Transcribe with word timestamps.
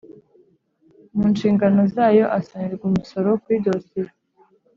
mu 1.15 1.25
nshingano 1.33 1.81
zayo 1.95 2.25
asonerwa 2.39 2.83
umusoro 2.89 3.29
kuri 3.41 3.57
dosiye 3.67 4.11